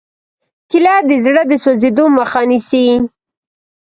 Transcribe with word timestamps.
کېله 0.69 0.95
د 1.09 1.11
زړه 1.25 1.41
د 1.47 1.53
سوځېدو 1.63 2.05
مخه 2.17 2.41
نیسي. 2.49 2.85